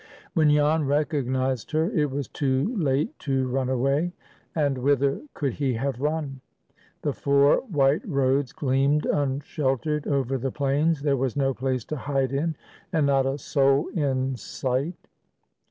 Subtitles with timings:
[0.33, 4.13] When Jan recognized her, it was too late to run away.
[4.55, 6.41] And whither could he have run?
[7.03, 12.31] The four white roads gleamed unsheltered over the plains; there was no place to hide
[12.33, 12.55] in,
[12.91, 14.95] and not a soul in sight.